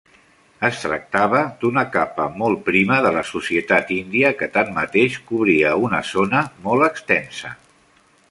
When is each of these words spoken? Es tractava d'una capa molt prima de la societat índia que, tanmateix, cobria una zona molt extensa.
Es 0.67 0.77
tractava 0.83 1.41
d'una 1.63 1.83
capa 1.95 2.25
molt 2.39 2.63
prima 2.69 2.97
de 3.07 3.11
la 3.17 3.21
societat 3.33 3.93
índia 3.97 4.33
que, 4.41 4.49
tanmateix, 4.57 5.19
cobria 5.33 5.75
una 5.89 6.03
zona 6.15 6.41
molt 6.67 6.89
extensa. 6.89 7.53